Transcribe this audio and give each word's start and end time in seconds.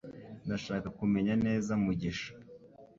Ndashaka 0.45 0.87
kumenya 0.99 1.33
neza 1.45 1.71
mugisha 1.83 2.31